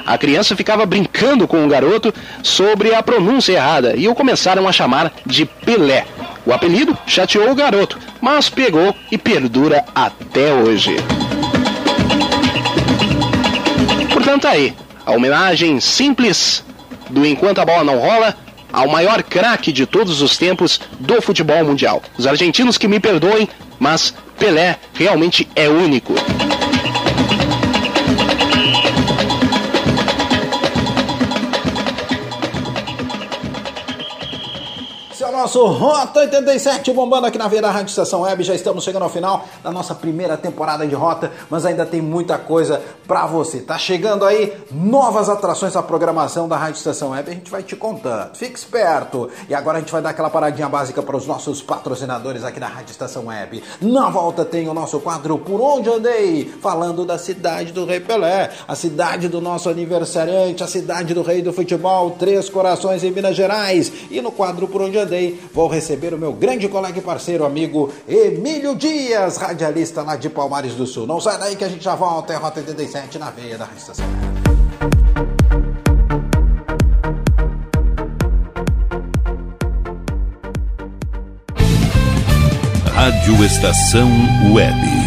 [0.06, 4.72] A criança ficava brincando com o garoto sobre a pronúncia errada e o começaram a
[4.72, 6.06] chamar de Pelé.
[6.46, 10.96] O apelido chateou o garoto, mas pegou e perdura até hoje.
[14.14, 14.74] Portanto, aí,
[15.06, 16.64] a homenagem simples
[17.10, 18.36] do Enquanto a Bola Não Rola
[18.72, 22.02] ao maior craque de todos os tempos do futebol mundial.
[22.18, 23.48] Os argentinos que me perdoem,
[23.80, 26.14] mas Pelé realmente é único.
[35.48, 38.44] Nosso Rota 87 bombando aqui na Via da Rádio Estação Web.
[38.44, 42.38] Já estamos chegando ao final da nossa primeira temporada de Rota, mas ainda tem muita
[42.38, 43.62] coisa para você.
[43.62, 47.78] Tá chegando aí novas atrações à programação da Rádio Estação Web, a gente vai te
[47.78, 48.36] contando.
[48.36, 49.30] Fique esperto.
[49.48, 52.68] E agora a gente vai dar aquela paradinha básica para os nossos patrocinadores aqui da
[52.68, 53.64] Rádio Estação Web.
[53.80, 58.52] Na volta tem o nosso quadro Por Onde Andei, falando da cidade do Rei Pelé,
[58.68, 63.38] a cidade do nosso aniversariante, a cidade do Rei do Futebol, Três Corações em Minas
[63.38, 63.94] Gerais.
[64.12, 67.92] E no quadro Por Onde Andei, vou receber o meu grande colega e parceiro, amigo
[68.08, 71.08] Emílio Dias, radialista lá de Palmares do Sul.
[71.08, 73.84] Não sai daí que a gente já volta, é Rota 87 na veia da Rádio
[82.94, 84.10] Rádio Estação
[84.54, 85.07] Web.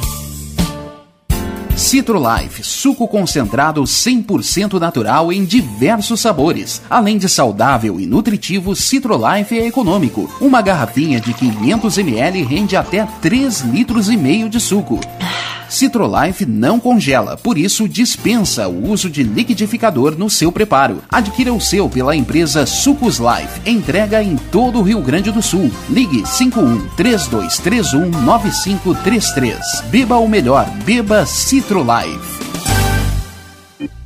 [1.81, 6.79] Citrolife, suco concentrado 100% natural em diversos sabores.
[6.87, 10.29] Além de saudável e nutritivo, Citrolife é econômico.
[10.39, 14.99] Uma garrafinha de 500 ml rende até 3 litros e meio de suco.
[15.71, 21.01] Citrolife não congela, por isso dispensa o uso de liquidificador no seu preparo.
[21.09, 23.61] Adquira o seu pela empresa Sucos Life.
[23.65, 25.71] Entrega em todo o Rio Grande do Sul.
[25.89, 29.57] Ligue 51 3231 9533.
[29.89, 32.50] Beba o melhor, beba Citrolife.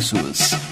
[0.00, 0.69] preços.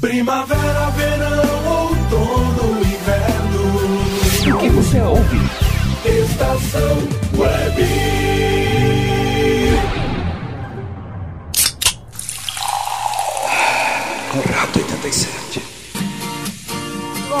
[0.00, 4.54] Primavera, verão, outono, inverno.
[4.54, 5.40] O que você ouve?
[6.04, 6.98] Estação
[7.36, 8.15] Web.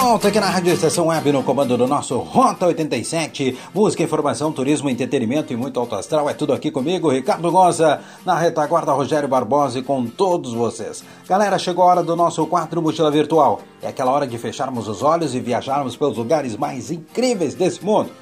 [0.08, 3.58] Volta aqui na Rádio Estação Web no comando do nosso Rota 87.
[3.74, 6.30] Música, informação, turismo, entretenimento e muito alto astral.
[6.30, 11.02] É tudo aqui comigo, Ricardo Goza, na retaguarda Rogério Barbosa e com todos vocês.
[11.28, 13.60] Galera, chegou a hora do nosso quadro Mochila Virtual.
[13.82, 18.12] É aquela hora de fecharmos os olhos e viajarmos pelos lugares mais incríveis desse mundo.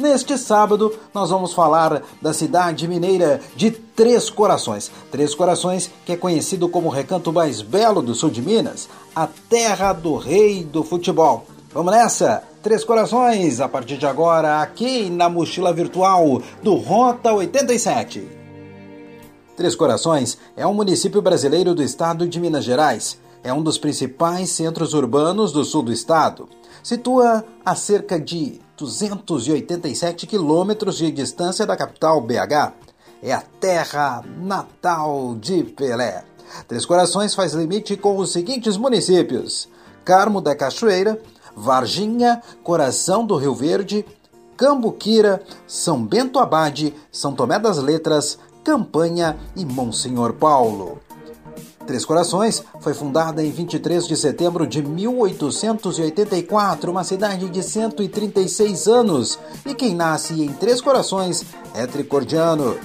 [0.00, 4.90] Neste sábado, nós vamos falar da cidade mineira de Três Corações.
[5.10, 9.26] Três Corações, que é conhecido como o recanto mais belo do sul de Minas, a
[9.26, 11.44] terra do rei do futebol.
[11.74, 12.42] Vamos nessa?
[12.62, 18.26] Três Corações, a partir de agora, aqui na mochila virtual do Rota 87.
[19.54, 23.18] Três Corações é um município brasileiro do estado de Minas Gerais.
[23.44, 26.48] É um dos principais centros urbanos do sul do estado.
[26.82, 32.72] Situa a cerca de 287 quilômetros de distância da capital BH.
[33.22, 36.24] é a terra natal de Pelé.
[36.66, 39.68] Três Corações faz limite com os seguintes municípios:
[40.04, 41.20] Carmo da Cachoeira,
[41.54, 44.04] Varginha, Coração do Rio Verde,
[44.56, 51.00] Cambuquira, São Bento Abade, São Tomé das Letras, Campanha e Monsenhor Paulo.
[51.86, 59.38] Três Corações foi fundada em 23 de setembro de 1884, uma cidade de 136 anos,
[59.64, 62.76] e quem nasce em Três Corações é tricordiano.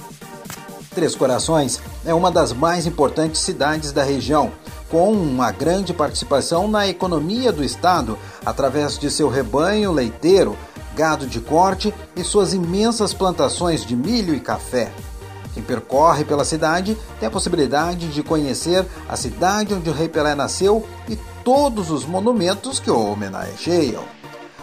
[0.94, 4.50] Três Corações é uma das mais importantes cidades da região,
[4.90, 10.56] com uma grande participação na economia do estado através de seu rebanho leiteiro,
[10.96, 14.90] gado de corte e suas imensas plantações de milho e café.
[15.56, 20.34] Quem percorre pela cidade tem a possibilidade de conhecer a cidade onde o Rei Pelé
[20.34, 24.04] nasceu e todos os monumentos que o homenageiam.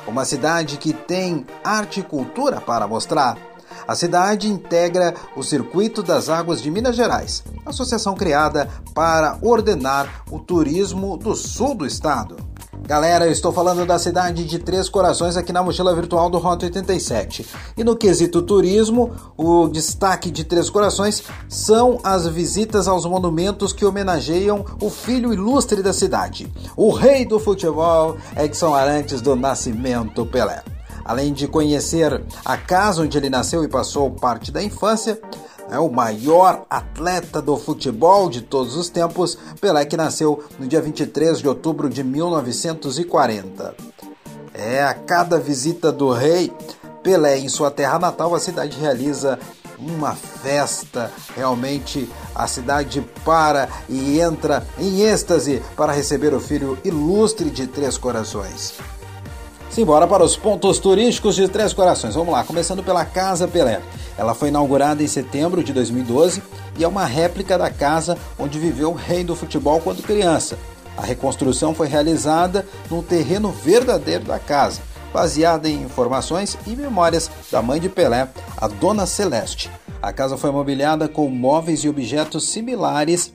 [0.06, 3.40] Uma cidade que tem arte e cultura para mostrar.
[3.88, 10.38] A cidade integra o Circuito das Águas de Minas Gerais, associação criada para ordenar o
[10.38, 12.38] turismo do sul do estado.
[12.86, 16.66] Galera, eu estou falando da cidade de Três Corações aqui na mochila virtual do Rota
[16.66, 17.48] 87.
[17.78, 23.86] E no quesito turismo, o destaque de Três Corações são as visitas aos monumentos que
[23.86, 30.62] homenageiam o filho ilustre da cidade, o rei do futebol, Edson Arantes do Nascimento Pelé.
[31.06, 35.20] Além de conhecer a casa onde ele nasceu e passou parte da infância,
[35.74, 40.80] é o maior atleta do futebol de todos os tempos, Pelé que nasceu no dia
[40.80, 43.76] 23 de outubro de 1940.
[44.54, 46.54] É, a cada visita do rei
[47.02, 49.40] Pelé em sua terra natal, a cidade realiza
[49.80, 51.12] uma festa.
[51.36, 57.98] Realmente a cidade para e entra em êxtase para receber o filho ilustre de Três
[57.98, 58.76] Corações.
[59.74, 62.14] Simbora para os pontos turísticos de Três Corações.
[62.14, 63.82] Vamos lá, começando pela Casa Pelé.
[64.16, 66.44] Ela foi inaugurada em setembro de 2012
[66.78, 70.60] e é uma réplica da casa onde viveu o rei do futebol quando criança.
[70.96, 74.80] A reconstrução foi realizada no terreno verdadeiro da casa,
[75.12, 79.72] baseada em informações e memórias da mãe de Pelé, a Dona Celeste.
[80.00, 83.34] A casa foi mobiliada com móveis e objetos similares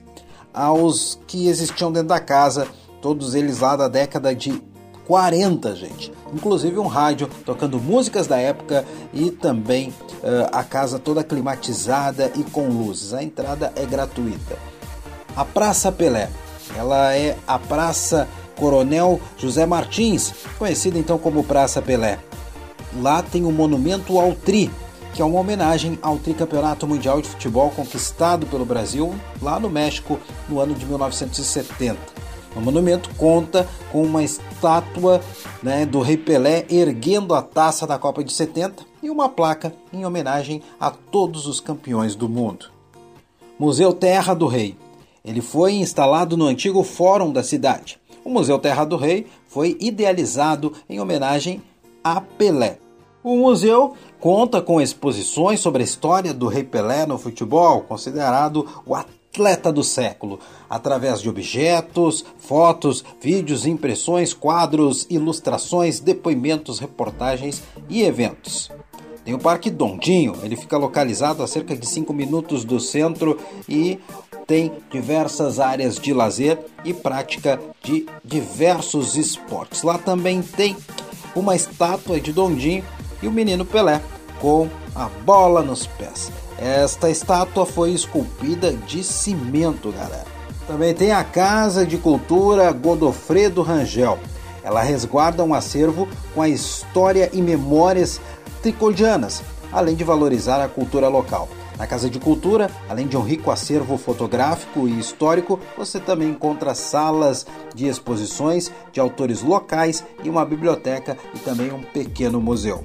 [0.55, 2.69] aos que existiam dentro da casa,
[3.03, 4.63] todos eles lá da década de
[5.09, 6.13] 40, gente.
[6.35, 8.85] Inclusive um rádio tocando músicas da época
[9.15, 13.15] e também uh, a casa toda climatizada e com luzes.
[13.15, 14.59] A entrada é gratuita.
[15.35, 16.29] A Praça Pelé,
[16.77, 22.19] ela é a Praça Coronel José Martins, conhecida então como Praça Pelé.
[23.01, 24.71] Lá tem o Monumento ao Tri,
[25.15, 30.19] que é uma homenagem ao tricampeonato mundial de futebol conquistado pelo Brasil lá no México
[30.49, 32.18] no ano de 1970.
[32.59, 35.21] O monumento conta com uma estátua
[35.63, 40.05] né, do Rei Pelé erguendo a taça da Copa de 70 e uma placa em
[40.05, 42.67] homenagem a todos os campeões do mundo.
[43.57, 44.77] Museu Terra do Rei.
[45.25, 48.01] Ele foi instalado no antigo Fórum da cidade.
[48.25, 51.63] O Museu Terra do Rei foi idealizado em homenagem
[52.03, 52.81] a Pelé.
[53.23, 58.97] O museu conta com exposições sobre a história do Rei Pelé no futebol, considerado o
[59.73, 68.69] do século, através de objetos, fotos, vídeos, impressões, quadros, ilustrações, depoimentos, reportagens e eventos.
[69.25, 74.01] Tem o Parque Dondinho, ele fica localizado a cerca de 5 minutos do centro e
[74.47, 79.83] tem diversas áreas de lazer e prática de diversos esportes.
[79.83, 80.75] Lá também tem
[81.37, 82.83] uma estátua de Dondinho
[83.23, 84.01] e o menino Pelé
[84.41, 86.33] com a bola nos pés.
[86.59, 90.27] Esta estátua foi esculpida de cimento, galera.
[90.67, 94.19] Também tem a Casa de Cultura Godofredo Rangel.
[94.65, 98.21] Ela resguarda um acervo com a história e memórias
[98.61, 99.41] tricodianas,
[99.73, 101.49] além de valorizar a cultura local.
[101.79, 106.75] Na Casa de Cultura, além de um rico acervo fotográfico e histórico, você também encontra
[106.75, 112.85] salas de exposições de autores locais e uma biblioteca e também um pequeno museu.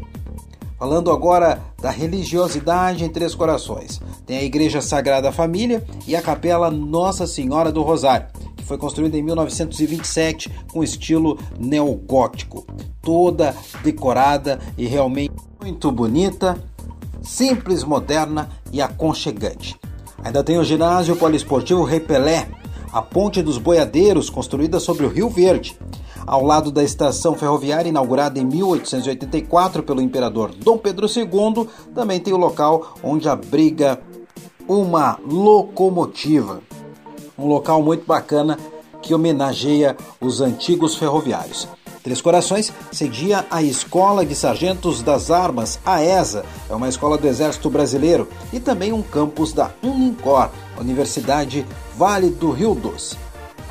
[0.78, 4.02] Falando agora da religiosidade em Três Corações.
[4.26, 9.18] Tem a Igreja Sagrada Família e a Capela Nossa Senhora do Rosário, que foi construída
[9.18, 12.66] em 1927 com estilo neogótico,
[13.02, 16.58] toda decorada e realmente muito bonita,
[17.22, 19.80] simples, moderna e aconchegante.
[20.24, 22.48] Ainda tem o ginásio poliesportivo Rei Pelé,
[22.92, 25.78] a Ponte dos Boiadeiros, construída sobre o Rio Verde,
[26.26, 32.34] ao lado da estação ferroviária inaugurada em 1884 pelo imperador Dom Pedro II, também tem
[32.34, 34.00] o local onde abriga
[34.68, 36.62] uma locomotiva.
[37.38, 38.58] Um local muito bacana
[39.02, 41.68] que homenageia os antigos ferroviários.
[42.04, 47.26] Três Corações cedia a Escola de Sargentos das Armas, a ESA, é uma escola do
[47.26, 51.66] Exército Brasileiro, e também um campus da Unincor, Universidade
[51.96, 53.16] Vale do Rio Doce.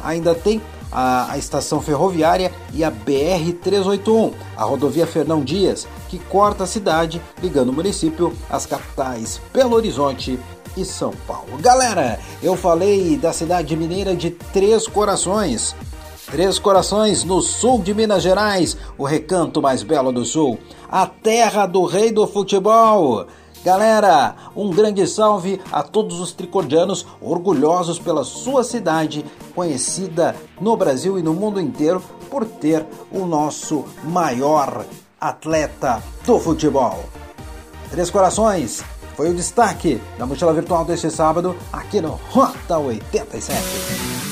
[0.02, 0.62] Ainda tem
[0.92, 7.20] a, a, estação ferroviária e a BR-381, a rodovia Fernão Dias, que corta a cidade,
[7.42, 10.38] ligando o município às capitais Belo Horizonte
[10.76, 11.58] e São Paulo.
[11.60, 15.74] Galera, eu falei da cidade mineira de Três Corações.
[16.30, 20.58] Três Corações, no sul de Minas Gerais, o recanto mais belo do sul,
[20.90, 23.26] a terra do rei do futebol.
[23.64, 31.16] Galera, um grande salve a todos os tricordianos orgulhosos pela sua cidade, conhecida no Brasil
[31.16, 34.84] e no mundo inteiro por ter o nosso maior
[35.20, 37.04] atleta do futebol.
[37.92, 38.82] Três Corações
[39.16, 44.31] foi o destaque da mochila virtual deste sábado aqui no Rota 87.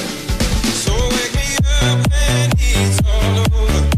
[1.81, 1.99] When
[2.59, 3.90] it's all over.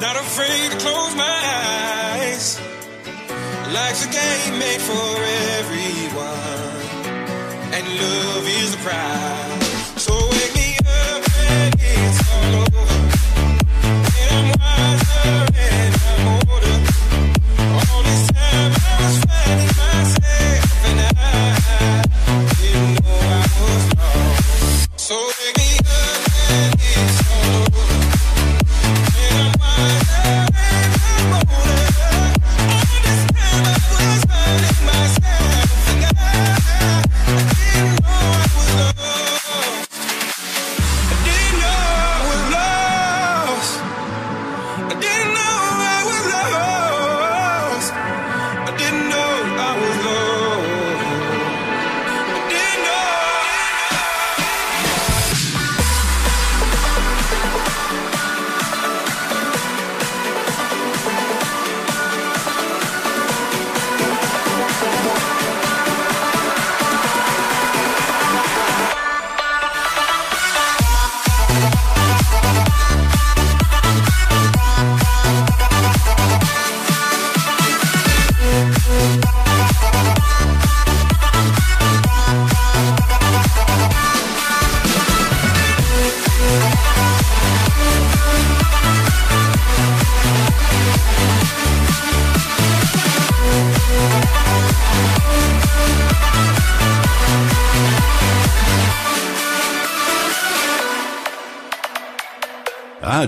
[0.00, 1.38] Not afraid to close my
[2.14, 2.60] eyes.
[3.72, 5.08] Life's a game made for
[5.58, 6.82] everyone,
[7.76, 10.02] and love is the prize.
[10.02, 12.84] So wake me up when it's over.
[14.14, 16.01] When I'm wiser and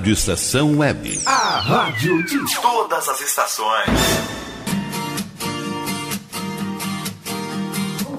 [0.05, 1.19] Rádio Estação Web.
[1.25, 3.89] A rádio de todas as estações.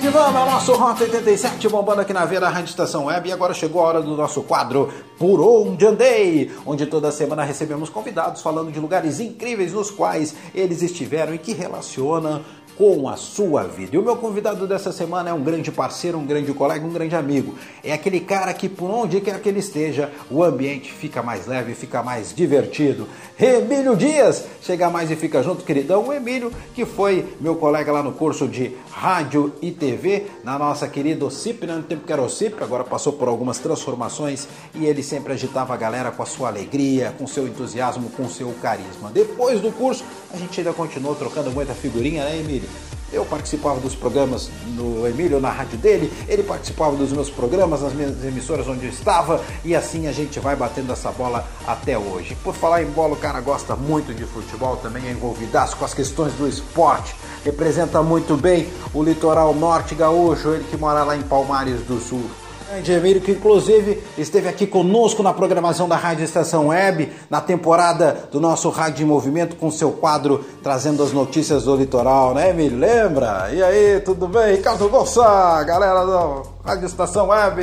[0.05, 3.31] que vamos, é o nosso Rota 87 bombando aqui na Vera Rádio Estação Web e
[3.31, 8.41] agora chegou a hora do nosso quadro Por Onde Andei, onde toda semana recebemos convidados
[8.41, 12.41] falando de lugares incríveis nos quais eles estiveram e que relacionam
[12.77, 13.95] com a sua vida.
[13.95, 17.15] E o meu convidado dessa semana é um grande parceiro, um grande colega, um grande
[17.15, 17.55] amigo.
[17.83, 21.73] É aquele cara que por onde quer que ele esteja, o ambiente fica mais leve,
[21.73, 23.07] fica mais divertido.
[23.39, 26.07] Emílio Dias, chega mais e fica junto, queridão.
[26.07, 30.87] O Emílio, que foi meu colega lá no curso de rádio e TV, na nossa
[30.87, 31.75] querida OCIP, né?
[31.75, 35.77] no tempo que era OCIP, agora passou por algumas transformações e ele sempre agitava a
[35.77, 39.11] galera com a sua alegria, com seu entusiasmo, com seu carisma.
[39.13, 40.03] Depois do curso,
[40.33, 42.64] a gente ainda continuou trocando muita figurinha, né, Emílio?
[43.13, 47.93] Eu participava dos programas no Emílio, na rádio dele, ele participava dos meus programas, nas
[47.93, 52.35] minhas emissoras onde eu estava, e assim a gente vai batendo essa bola até hoje.
[52.43, 55.93] Por falar em bola, o cara gosta muito de futebol, também é envolvidaço com as
[55.93, 61.21] questões do esporte, representa muito bem o litoral norte gaúcho, ele que mora lá em
[61.21, 62.29] Palmares do Sul.
[62.67, 68.27] Grande Emílio, que inclusive esteve aqui conosco na programação da Rádio Estação Web, na temporada
[68.31, 72.79] do nosso Rádio em Movimento, com seu quadro trazendo as notícias do litoral, né, Emílio?
[72.79, 73.49] Lembra?
[73.53, 74.55] E aí, tudo bem?
[74.55, 77.61] Ricardo Bolsa, galera do Rádio Estação Web.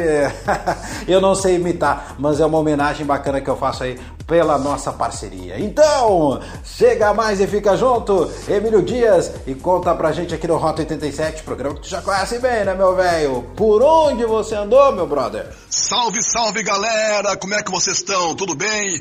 [1.08, 3.98] Eu não sei imitar, mas é uma homenagem bacana que eu faço aí
[4.28, 5.58] pela nossa parceria.
[5.58, 10.82] Então, chega mais e fica junto, Emílio Dias, e conta pra gente aqui no Rota
[10.82, 13.42] 87, programa que tu já conhece bem, né, meu velho?
[13.56, 15.48] Por onde você andou, meu brother?
[15.68, 17.36] Salve, salve, galera!
[17.36, 18.36] Como é que vocês estão?
[18.36, 19.00] Tudo bem?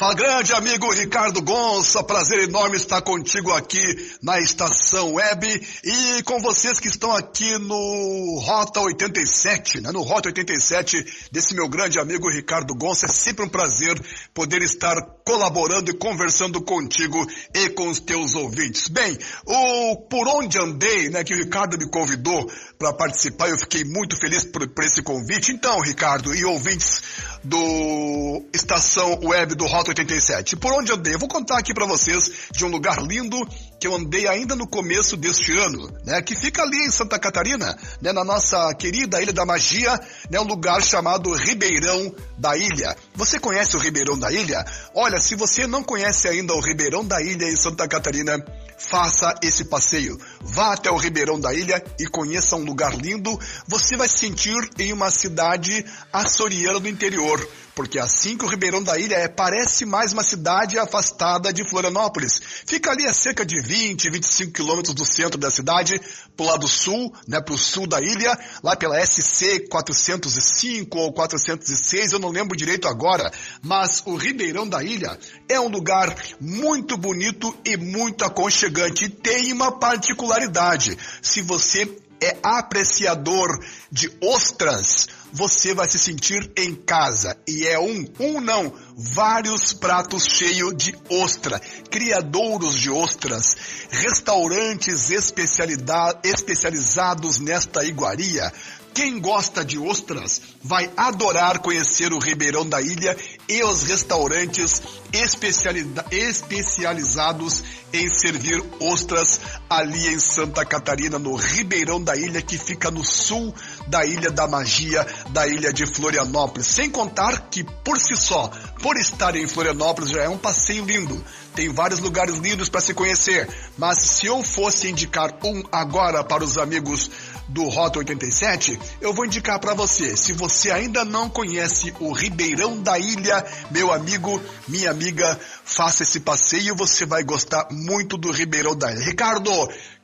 [0.00, 3.82] Fala, grande amigo Ricardo Gonça, prazer enorme estar contigo aqui
[4.22, 5.46] na Estação Web
[5.84, 9.92] e com vocês que estão aqui no Rota 87, né?
[9.92, 13.04] No Rota 87 desse meu grande amigo Ricardo Gonça.
[13.04, 14.00] É sempre um prazer
[14.32, 17.18] poder estar colaborando e conversando contigo
[17.54, 18.88] e com os teus ouvintes.
[18.88, 23.84] Bem, o Por Onde Andei, né, que o Ricardo me convidou para participar, eu fiquei
[23.84, 25.52] muito feliz por, por esse convite.
[25.52, 27.02] Então, Ricardo e ouvintes
[27.42, 30.56] do Estação Web do Rota 87.
[30.56, 31.14] Por onde andei?
[31.14, 33.36] Eu vou contar aqui para vocês de um lugar lindo
[33.78, 36.20] que eu andei ainda no começo deste ano, né?
[36.20, 38.12] Que fica ali em Santa Catarina, né?
[38.12, 39.98] Na nossa querida Ilha da Magia,
[40.30, 40.38] né?
[40.38, 42.94] Um lugar chamado Ribeirão da Ilha.
[43.14, 44.64] Você conhece o Ribeirão da Ilha?
[44.94, 48.38] Olha, se você não conhece ainda o Ribeirão da Ilha em Santa Catarina,
[48.80, 50.18] faça esse passeio.
[50.40, 53.38] Vá até o Ribeirão da Ilha e conheça um lugar lindo.
[53.68, 57.46] Você vai se sentir em uma cidade açoriana do interior
[57.80, 62.38] porque assim que o Ribeirão da Ilha é, parece mais uma cidade afastada de Florianópolis.
[62.66, 65.98] Fica ali a cerca de 20, 25 quilômetros do centro da cidade,
[66.36, 72.18] pro lado sul, né, pro sul da ilha, lá pela SC 405 ou 406, eu
[72.18, 75.18] não lembro direito agora, mas o Ribeirão da Ilha
[75.48, 80.98] é um lugar muito bonito e muito aconchegante e tem uma particularidade.
[81.22, 81.88] Se você
[82.22, 83.48] é apreciador
[83.90, 87.36] de ostras, você vai se sentir em casa.
[87.46, 91.60] E é um, um não, vários pratos cheios de ostra,
[91.90, 93.56] criadouros de ostras,
[93.90, 98.52] restaurantes especializados nesta iguaria.
[98.92, 103.16] Quem gosta de ostras vai adorar conhecer o Ribeirão da Ilha
[103.50, 104.80] e os restaurantes
[105.12, 113.04] especializados em servir ostras ali em Santa Catarina, no Ribeirão da Ilha, que fica no
[113.04, 113.52] sul
[113.88, 116.68] da Ilha da Magia, da Ilha de Florianópolis.
[116.68, 118.48] Sem contar que, por si só,
[118.80, 121.20] por estar em Florianópolis, já é um passeio lindo.
[121.52, 123.48] Tem vários lugares lindos para se conhecer.
[123.76, 127.10] Mas se eu fosse indicar um agora para os amigos
[127.50, 130.16] do Rota 87, eu vou indicar para você.
[130.16, 136.20] Se você ainda não conhece o Ribeirão da Ilha, meu amigo, minha amiga, faça esse
[136.20, 139.04] passeio, você vai gostar muito do Ribeirão da Ilha.
[139.04, 139.50] Ricardo,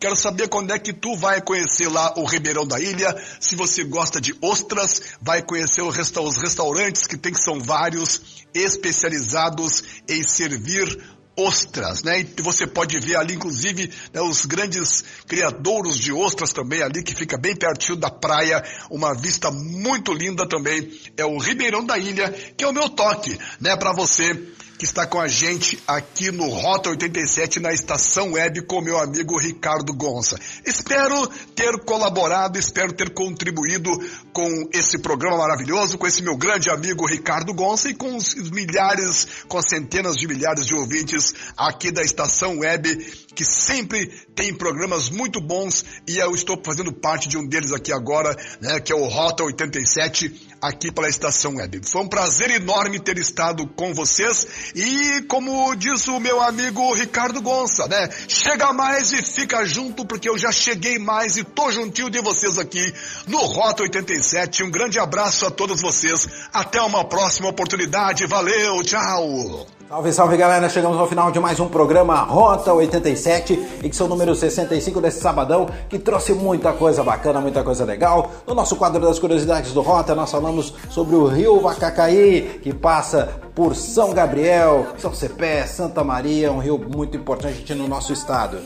[0.01, 3.17] quero saber quando é que tu vai conhecer lá o Ribeirão da Ilha.
[3.41, 5.97] Se você gosta de ostras, vai conhecer os
[6.37, 12.21] restaurantes que tem que são vários, especializados em servir ostras, né?
[12.21, 17.15] E você pode ver ali, inclusive, né, os grandes criadouros de ostras também ali, que
[17.15, 20.91] fica bem pertinho da praia, uma vista muito linda também.
[21.17, 24.35] É o Ribeirão da Ilha, que é o meu toque, né, para você
[24.79, 29.39] que está com a gente aqui no Rota 87 na estação web com meu amigo
[29.39, 30.39] Ricardo Gonça.
[30.65, 33.91] Espero ter colaborado, espero ter contribuído
[34.33, 39.27] com esse programa maravilhoso, com esse meu grande amigo Ricardo Gonça e com os milhares,
[39.49, 45.11] com as centenas de milhares de ouvintes aqui da estação web que sempre tem programas
[45.11, 48.97] muito bons e eu estou fazendo parte de um deles aqui agora, né, que é
[48.97, 51.83] o Rota 87, aqui pela Estação Web.
[51.85, 57.43] Foi um prazer enorme ter estado com vocês e como diz o meu amigo Ricardo
[57.43, 62.09] Gonça, né, chega mais e fica junto porque eu já cheguei mais e tô juntinho
[62.09, 62.93] de vocês aqui
[63.27, 64.63] no Rota 87.
[64.63, 66.27] Um grande abraço a todos vocês.
[66.53, 68.27] Até uma próxima oportunidade.
[68.27, 69.76] Valeu, tchau.
[69.89, 73.53] Salve, salve galera, chegamos ao final de mais um programa Rota 87,
[73.85, 78.33] edição número 65 desse sabadão, que trouxe muita coisa bacana, muita coisa legal.
[78.45, 83.41] No nosso quadro das curiosidades do Rota, nós falamos sobre o rio Vacacaí, que passa
[83.55, 88.59] por São Gabriel, São Cepé, Santa Maria, um rio muito importante no nosso estado.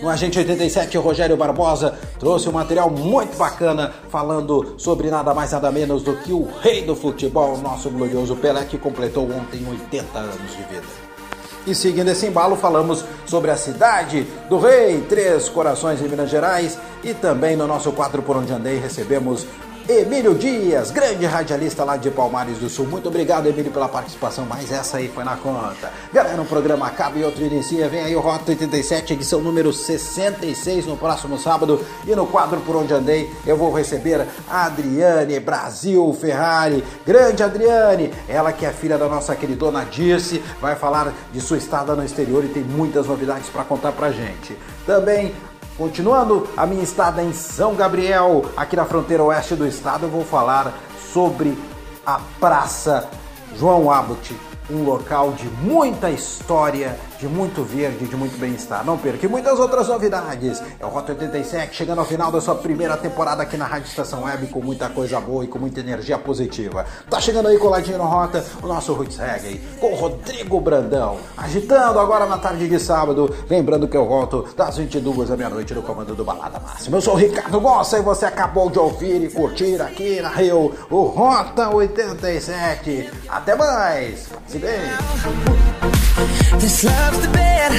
[0.00, 5.52] No Agente 87, o Rogério Barbosa trouxe um material muito bacana falando sobre nada mais
[5.52, 10.18] nada menos do que o rei do futebol, nosso glorioso Pelé, que completou ontem 80
[10.18, 10.84] anos de vida.
[11.66, 16.78] E seguindo esse embalo, falamos sobre a cidade do rei, Três Corações em Minas Gerais,
[17.02, 19.46] e também no nosso quadro Por Onde Andei recebemos
[19.86, 22.86] Emílio Dias, grande radialista lá de Palmares do Sul.
[22.86, 25.92] Muito obrigado, Emílio, pela participação, mas essa aí foi na conta.
[26.10, 27.86] Galera, um programa acaba e outro inicia.
[27.86, 31.84] Vem aí o Rota 87, edição número 66 no próximo sábado.
[32.06, 36.82] E no quadro Por Onde Andei, eu vou receber a Adriane Brasil Ferrari.
[37.06, 41.94] Grande Adriane, ela que é filha da nossa queridona Dirce, vai falar de sua estada
[41.94, 44.56] no exterior e tem muitas novidades para contar pra gente.
[44.86, 45.34] Também
[45.76, 50.24] Continuando a minha estada em São Gabriel, aqui na fronteira oeste do estado, eu vou
[50.24, 50.72] falar
[51.12, 51.58] sobre
[52.06, 53.08] a Praça
[53.56, 54.36] João Abbott,
[54.70, 58.84] um local de muita história, de muito verde, de muito bem-estar.
[58.84, 60.62] Não perca e muitas outras novidades.
[60.78, 64.24] É o Rota 87 chegando ao final da sua primeira temporada aqui na Rádio Estação
[64.24, 66.84] Web com muita coisa boa e com muita energia positiva.
[67.08, 71.98] Tá chegando aí coladinho no Rota o nosso Roots Reggae com o Rodrigo Brandão, agitando
[71.98, 73.34] agora na tarde de sábado.
[73.48, 76.98] Lembrando que eu volto das 22 à meia-noite no comando do Balada Máxima.
[76.98, 80.74] Eu sou o Ricardo Gossa e você acabou de ouvir e curtir aqui na Rio
[80.90, 83.10] o Rota 87.
[83.30, 84.28] Até mais!
[84.46, 86.03] Se bem!
[86.60, 87.72] This love's the bed.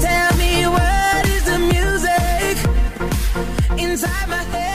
[0.00, 2.56] Tell me what is the music
[3.78, 4.71] inside my head.